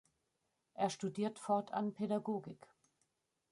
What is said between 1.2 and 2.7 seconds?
fortan Pädagogik.